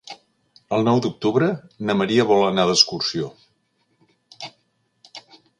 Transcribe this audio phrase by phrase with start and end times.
[0.77, 1.49] El nou d'octubre
[1.89, 3.31] na Maria vol anar d'excursió.